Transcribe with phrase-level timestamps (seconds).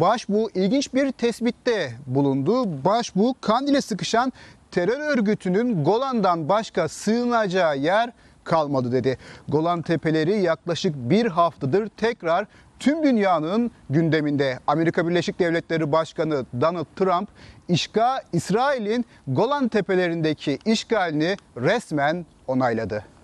[0.00, 2.84] başbuğ ilginç bir tespitte bulundu.
[2.84, 4.32] Başbuğ Kandil'e sıkışan
[4.70, 8.12] terör örgütünün Golan'dan başka sığınacağı yer
[8.44, 9.18] kalmadı dedi.
[9.48, 12.46] Golan Tepeleri yaklaşık bir haftadır tekrar
[12.78, 14.58] tüm dünyanın gündeminde.
[14.66, 17.28] Amerika Birleşik Devletleri Başkanı Donald Trump
[17.68, 23.15] işgal İsrail'in Golan Tepelerindeki işgalini resmen onayladı.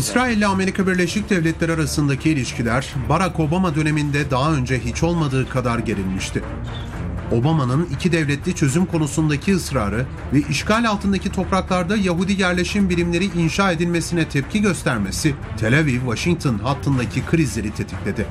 [0.00, 5.78] İsrail ile Amerika Birleşik Devletleri arasındaki ilişkiler Barack Obama döneminde daha önce hiç olmadığı kadar
[5.78, 6.42] gerilmişti.
[7.32, 14.28] Obama'nın iki devletli çözüm konusundaki ısrarı ve işgal altındaki topraklarda Yahudi yerleşim birimleri inşa edilmesine
[14.28, 18.26] tepki göstermesi Tel Aviv-Washington hattındaki krizleri tetikledi.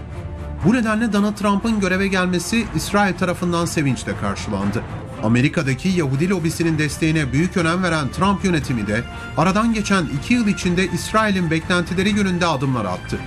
[0.65, 4.83] Bu nedenle Donald Trump'ın göreve gelmesi İsrail tarafından sevinçle karşılandı.
[5.23, 9.03] Amerika'daki Yahudi lobisinin desteğine büyük önem veren Trump yönetimi de
[9.37, 13.19] aradan geçen iki yıl içinde İsrail'in beklentileri yönünde adımlar attı.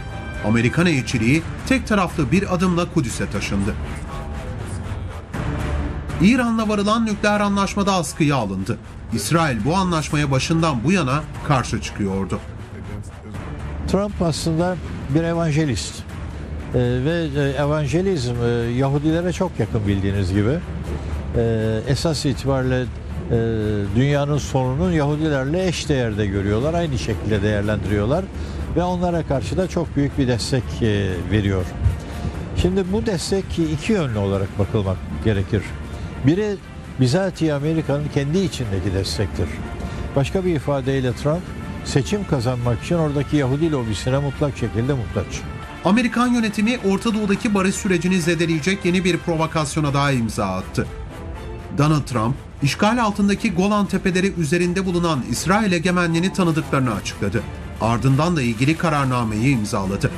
[0.47, 3.75] Amerikan elçiliği tek taraflı bir adımla Kudüs'e taşındı.
[6.23, 8.79] İran'la varılan nükleer anlaşmada askıya alındı.
[9.13, 12.39] İsrail bu anlaşmaya başından bu yana karşı çıkıyordu.
[13.89, 14.77] Trump aslında
[15.15, 15.95] bir evangelist.
[16.75, 20.59] Ee, ve e, evangelizm e, Yahudilere çok yakın bildiğiniz gibi.
[21.37, 22.87] Ee, esas itibariyle e,
[23.97, 26.75] dünyanın sonunun Yahudilerle eş değerde görüyorlar.
[26.75, 28.25] Aynı şekilde değerlendiriyorlar.
[28.77, 31.65] Ve onlara karşı da çok büyük bir destek e, veriyor.
[32.57, 35.63] Şimdi bu destek iki yönlü olarak bakılmak gerekir.
[36.27, 36.57] Biri
[37.01, 39.49] bizatihi Amerika'nın kendi içindeki destektir.
[40.17, 41.43] Başka bir ifadeyle Trump
[41.85, 45.41] seçim kazanmak için oradaki Yahudi lobisine mutlak şekilde muhtaç.
[45.85, 50.87] Amerikan yönetimi Orta Doğu'daki barış sürecini zedeleyecek yeni bir provokasyona daha imza attı.
[51.79, 57.43] Donald Trump, işgal altındaki Golan Tepeleri üzerinde bulunan İsrail egemenliğini tanıdıklarını açıkladı.
[57.81, 60.11] Ardından da ilgili kararnameyi imzaladı.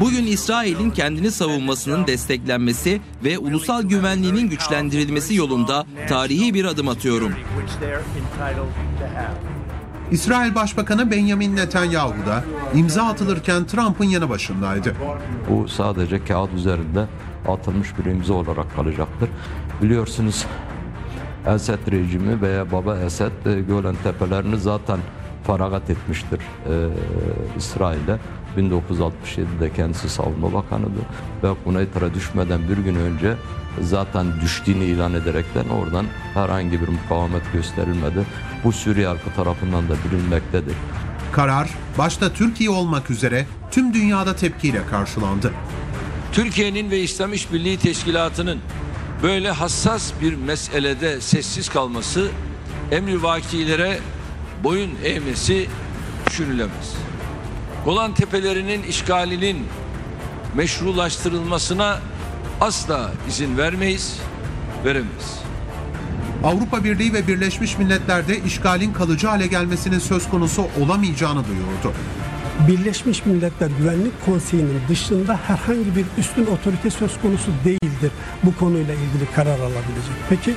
[0.00, 7.32] Bugün İsrail'in kendini savunmasının desteklenmesi ve ulusal güvenliğinin güçlendirilmesi yolunda tarihi bir adım atıyorum.
[10.12, 14.94] İsrail Başbakanı Benjamin Netanyahu da imza atılırken Trump'ın yanı başındaydı.
[15.50, 17.06] Bu sadece kağıt üzerinde
[17.48, 19.28] atılmış bir imza olarak kalacaktır.
[19.82, 20.46] Biliyorsunuz
[21.46, 24.98] Esed rejimi veya Baba Esed e, Gölen Tepelerini zaten
[25.44, 26.74] faragat etmiştir e,
[27.56, 28.18] İsrail'e.
[28.56, 31.00] 1967'de kendisi savunma bakanıydı
[31.42, 33.34] ve Kuneytara düşmeden bir gün önce
[33.80, 38.26] zaten düştüğünü ilan ederekten oradan herhangi bir mukavemet gösterilmedi.
[38.64, 40.74] Bu Suriye halkı tarafından da bilinmektedir.
[41.32, 41.68] Karar
[41.98, 45.52] başta Türkiye olmak üzere tüm dünyada tepkiyle karşılandı.
[46.32, 48.58] Türkiye'nin ve İslam İşbirliği Teşkilatı'nın
[49.22, 52.28] böyle hassas bir meselede sessiz kalması
[52.90, 53.98] emri vakilere
[54.64, 55.68] boyun eğmesi
[56.26, 56.94] düşünülemez.
[57.84, 59.66] Golan Tepelerinin işgalinin
[60.54, 62.00] meşrulaştırılmasına
[62.60, 64.18] asla izin vermeyiz,
[64.84, 65.42] veremeyiz.
[66.44, 71.98] Avrupa Birliği ve Birleşmiş Milletler'de işgalin kalıcı hale gelmesinin söz konusu olamayacağını duyurdu.
[72.68, 79.32] Birleşmiş Milletler Güvenlik Konseyi'nin dışında herhangi bir üstün otorite söz konusu değildir bu konuyla ilgili
[79.34, 80.14] karar alabilecek.
[80.28, 80.54] Peki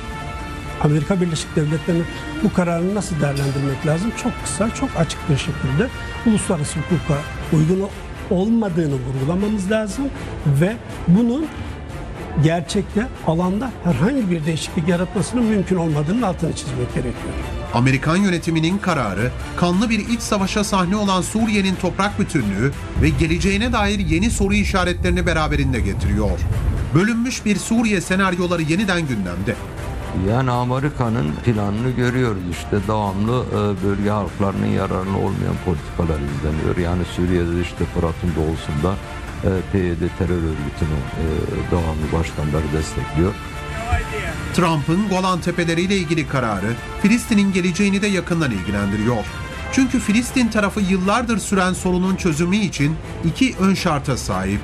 [0.82, 2.04] Amerika Birleşik Devletleri'nin
[2.44, 4.12] bu kararını nasıl değerlendirmek lazım?
[4.22, 5.88] Çok kısa, çok açık bir şekilde
[6.26, 7.20] uluslararası hukuka
[7.52, 7.88] uygun
[8.30, 10.04] olmadığını vurgulamamız lazım
[10.46, 10.76] ve
[11.08, 11.46] bunun
[12.42, 17.34] gerçekte alanda herhangi bir değişiklik yaratmasının mümkün olmadığının altını çizmek gerekiyor.
[17.74, 23.98] Amerikan yönetiminin kararı, kanlı bir iç savaşa sahne olan Suriye'nin toprak bütünlüğü ve geleceğine dair
[23.98, 26.38] yeni soru işaretlerini beraberinde getiriyor.
[26.94, 29.54] Bölünmüş bir Suriye senaryoları yeniden gündemde.
[30.28, 36.76] Yani Amerika'nın planını görüyoruz işte devamlı e, bölge halklarının yararına olmayan politikalar izleniyor.
[36.76, 38.94] Yani Suriye'de işte Fırat'ın doğusunda
[39.72, 41.26] PYD terör örgütünün e,
[41.70, 43.34] devamlı başkanları destekliyor.
[44.54, 49.24] Trump'ın Golan Tepeleri ile ilgili kararı Filistin'in geleceğini de yakından ilgilendiriyor.
[49.72, 54.60] Çünkü Filistin tarafı yıllardır süren sorunun çözümü için iki ön şarta sahip.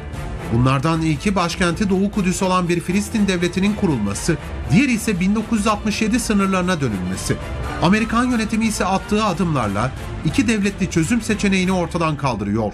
[0.52, 4.36] Bunlardan ilki başkenti Doğu Kudüs olan bir Filistin devletinin kurulması,
[4.72, 7.36] diğeri ise 1967 sınırlarına dönülmesi.
[7.82, 9.92] Amerikan yönetimi ise attığı adımlarla
[10.24, 12.72] iki devletli çözüm seçeneğini ortadan kaldırıyor.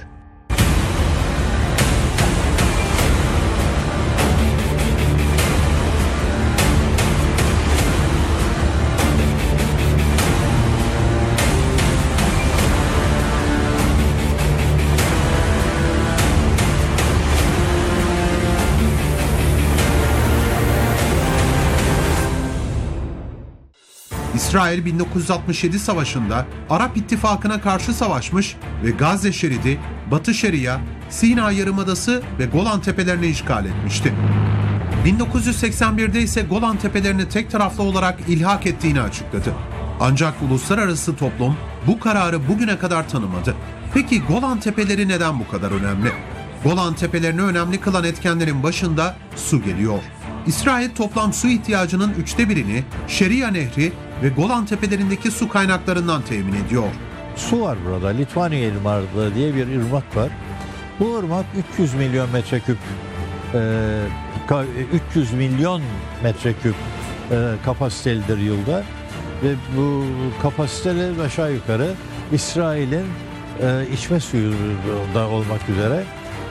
[24.49, 29.81] İsrail 1967 savaşında Arap İttifakı'na karşı savaşmış ve Gazze şeridi,
[30.11, 30.79] Batı Şeria,
[31.11, 34.15] Sina Yarımadası ve Golan Tepelerini işgal etmişti.
[35.07, 39.55] 1981'de ise Golan Tepelerini tek taraflı olarak ilhak ettiğini açıkladı.
[40.01, 41.57] Ancak uluslararası toplum
[41.87, 43.55] bu kararı bugüne kadar tanımadı.
[43.95, 46.13] Peki Golan Tepeleri neden bu kadar önemli?
[46.65, 50.01] Golan Tepelerini önemli kılan etkenlerin başında su geliyor.
[50.47, 53.93] İsrail toplam su ihtiyacının üçte birini Şeria Nehri
[54.23, 56.85] ve Golan Tepelerindeki su kaynaklarından temin ediyor.
[57.37, 58.09] Su var burada.
[58.09, 59.03] Litvanya Irmağı
[59.35, 60.29] diye bir ırmak var.
[61.01, 62.79] Bu ırmak 300 milyon metreküp
[63.55, 63.59] e,
[64.49, 64.67] ka-
[65.11, 65.83] 300 milyon
[66.23, 66.75] metreküp
[67.31, 68.83] e, kapasitelidir yılda
[69.43, 70.05] ve bu
[70.43, 71.93] kapasiteler aşağı yukarı
[72.33, 73.07] İsrail'in
[73.63, 74.53] e, içme suyu
[75.15, 76.05] da olmak üzere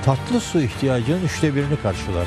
[0.06, 2.26] tatlı su ihtiyacının üçte birini karşılar.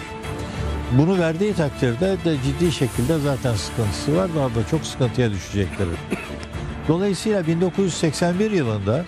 [0.93, 4.31] Bunu verdiği takdirde de ciddi şekilde zaten sıkıntısı var.
[4.37, 5.89] Daha da çok sıkıntıya düşecektir.
[6.89, 9.05] Dolayısıyla 1981 yılında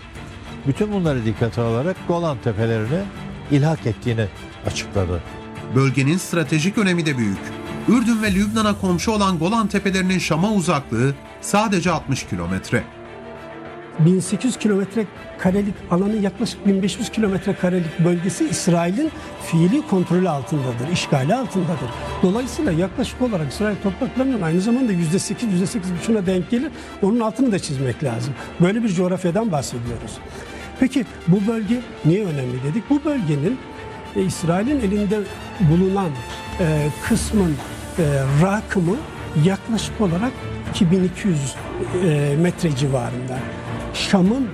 [0.67, 3.02] bütün bunları dikkate alarak Golan Tepelerini
[3.50, 4.26] ilhak ettiğini
[4.67, 5.23] açıkladı.
[5.75, 7.38] Bölgenin stratejik önemi de büyük.
[7.88, 12.84] Ürdün ve Lübnan'a komşu olan Golan Tepelerinin Şam'a uzaklığı sadece 60 kilometre.
[13.98, 15.06] 1800 kilometre
[15.38, 19.10] karelik alanın yaklaşık 1500 kilometre karelik bölgesi İsrail'in
[19.42, 21.90] fiili kontrolü altındadır, işgali altındadır.
[22.22, 26.70] Dolayısıyla yaklaşık olarak İsrail topraklarının aynı zamanda %8, %8,5'una denk gelir.
[27.02, 28.34] Onun altını da çizmek lazım.
[28.60, 30.18] Böyle bir coğrafyadan bahsediyoruz.
[30.80, 32.90] Peki bu bölge niye önemli dedik?
[32.90, 33.58] Bu bölgenin
[34.16, 35.18] e, İsrail'in elinde
[35.60, 36.10] bulunan
[36.60, 37.56] e, kısmın
[37.98, 38.02] e,
[38.42, 38.96] rakımı
[39.44, 40.32] yaklaşık olarak
[40.70, 41.54] 2200
[42.04, 43.38] e, metre civarında.
[43.94, 44.48] Şam'ın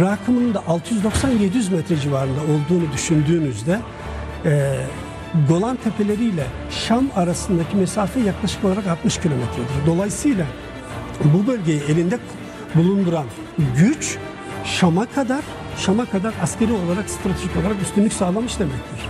[0.00, 3.80] rakımının da 690-700 metre civarında olduğunu düşündüğünüzde
[4.44, 4.76] e,
[5.48, 9.86] Golan Tepeleri ile Şam arasındaki mesafe yaklaşık olarak 60 kilometredir.
[9.86, 10.46] Dolayısıyla
[11.24, 12.18] bu bölgeyi elinde
[12.74, 13.24] bulunduran
[13.76, 14.18] güç
[14.64, 15.44] Şam'a kadar
[15.78, 19.00] Şam'a kadar askeri olarak stratejik olarak üstünlük sağlamış demektir.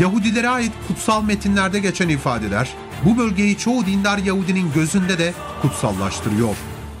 [0.00, 2.68] Yahudilere ait kutsal metinlerde geçen ifadeler
[3.04, 5.32] bu bölgeyi çoğu dindar Yahudinin gözünde de
[5.62, 6.56] kutsallaştırıyor.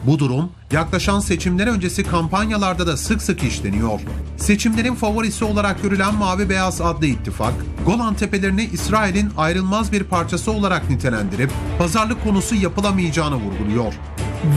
[0.06, 4.00] Bu durum yaklaşan seçimler öncesi kampanyalarda da sık sık işleniyor.
[4.36, 7.54] Seçimlerin favorisi olarak görülen Mavi Beyaz adlı ittifak,
[7.86, 13.92] Golan Tepelerini İsrail'in ayrılmaz bir parçası olarak nitelendirip pazarlık konusu yapılamayacağını vurguluyor.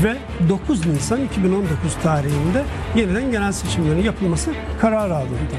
[0.03, 0.17] Ve
[0.49, 2.63] 9 Nisan 2019 tarihinde
[2.95, 4.51] yeniden genel seçimlerin yapılması
[4.81, 5.55] kararı alındı.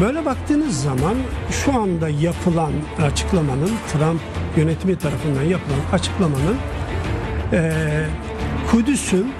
[0.00, 1.14] Böyle baktığınız zaman
[1.50, 2.72] şu anda yapılan
[3.02, 4.20] açıklamanın Trump
[4.56, 6.56] yönetimi tarafından yapılan açıklamanın
[7.52, 8.08] eee
[8.70, 9.32] Kudüs'ün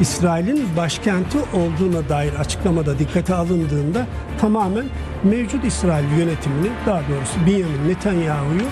[0.00, 4.06] İsrail'in başkenti olduğuna dair açıklamada dikkate alındığında
[4.40, 4.84] tamamen
[5.24, 8.64] mevcut İsrail yönetimini daha doğrusu Benjamin Netanyahu'yu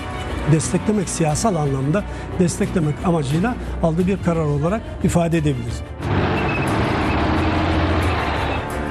[0.51, 2.03] desteklemek siyasal anlamda
[2.39, 5.81] desteklemek amacıyla aldığı bir karar olarak ifade edebiliriz.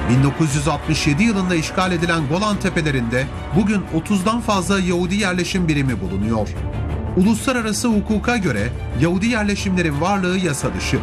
[0.09, 3.25] 1967 yılında işgal edilen Golan Tepelerinde
[3.55, 6.47] bugün 30'dan fazla Yahudi yerleşim birimi bulunuyor.
[7.17, 8.69] Uluslararası hukuka göre
[9.01, 10.99] Yahudi yerleşimlerin varlığı yasa dışı.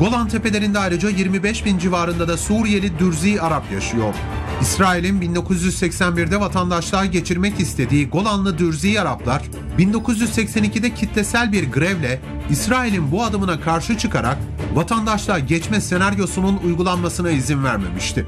[0.00, 4.14] Golan Tepelerinde ayrıca 25 bin civarında da Suriyeli Dürzi Arap yaşıyor.
[4.60, 9.42] İsrail'in 1981'de vatandaşlığa geçirmek istediği Golanlı Dürzi Araplar,
[9.78, 12.20] 1982'de kitlesel bir grevle
[12.50, 14.38] İsrail'in bu adımına karşı çıkarak
[14.74, 18.26] vatandaşlığa geçme senaryosunun uygulanmasına izin vermemişti.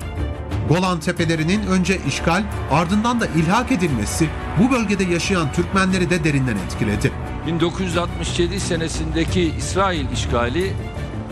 [0.70, 7.12] Golan Tepelerinin önce işgal, ardından da ilhak edilmesi bu bölgede yaşayan Türkmenleri de derinden etkiledi.
[7.46, 10.72] 1967 senesindeki İsrail işgali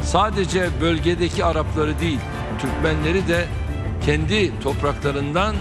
[0.03, 2.19] sadece bölgedeki Arapları değil,
[2.59, 3.47] Türkmenleri de
[4.07, 5.57] kendi topraklarından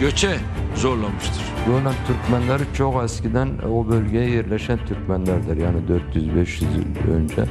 [0.00, 0.38] göçe
[0.76, 1.51] zorlamıştır.
[1.66, 5.56] Golan Türkmenleri çok eskiden o bölgeye yerleşen Türkmenlerdir.
[5.56, 5.78] Yani
[6.14, 7.42] 400-500 yıl önce.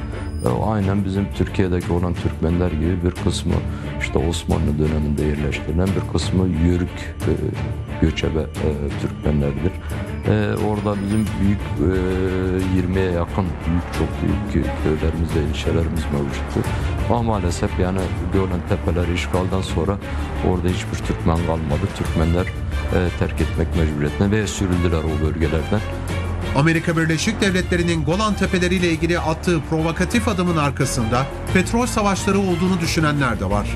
[0.44, 3.54] E, Aynen bizim Türkiye'deki olan Türkmenler gibi bir kısmı
[4.00, 7.32] işte Osmanlı döneminde yerleştirilen bir kısmı Yörük e,
[8.00, 8.68] göçebe e,
[9.00, 9.72] Türkmenlerdir.
[10.68, 16.70] Orada bizim büyük e, 20'ye yakın büyük çok büyük köylerimiz ve ilçelerimiz mevcuttur.
[17.10, 17.98] Ama maalesef yani
[18.32, 19.98] Gölen Tepeleri işgalden sonra
[20.50, 21.86] orada hiçbir Türkmen kalmadı.
[21.96, 22.46] Türkmenler
[22.94, 25.80] e, terk etmek mecburiyetine ve sürüldüler o bölgelerden.
[26.56, 33.40] Amerika Birleşik Devletleri'nin Golan Tepeleri ile ilgili attığı provokatif adımın arkasında petrol savaşları olduğunu düşünenler
[33.40, 33.66] de var.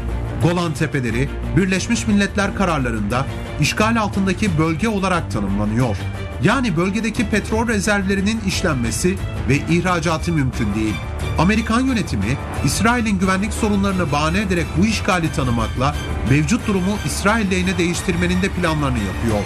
[0.43, 3.27] Golan Tepeleri, Birleşmiş Milletler kararlarında
[3.61, 5.97] işgal altındaki bölge olarak tanımlanıyor.
[6.43, 9.17] Yani bölgedeki petrol rezervlerinin işlenmesi
[9.49, 10.95] ve ihracatı mümkün değil.
[11.39, 15.95] Amerikan yönetimi, İsrail'in güvenlik sorunlarını bahane ederek bu işgali tanımakla
[16.31, 19.39] mevcut durumu İsrail lehine değiştirmenin de planlarını yapıyor.